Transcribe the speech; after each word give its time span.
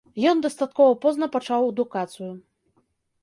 Ён 0.29 0.37
дастаткова 0.45 0.95
позна 1.03 1.25
пачаў 1.35 1.67
адукацыю. 1.73 2.31